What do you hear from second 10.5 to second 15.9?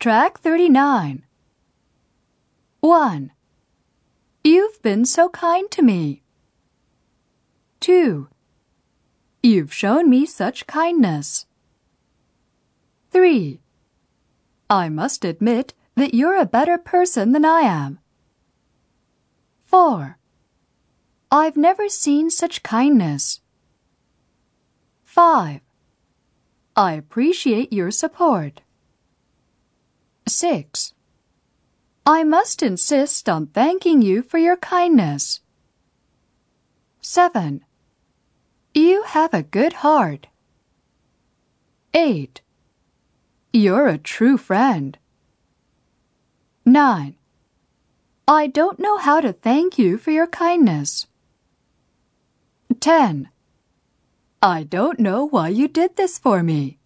kindness. 3. I must admit